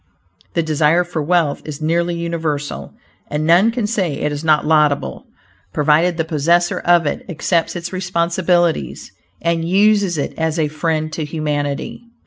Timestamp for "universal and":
2.15-3.45